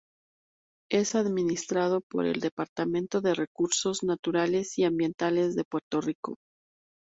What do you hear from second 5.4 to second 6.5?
de Puerto Rico.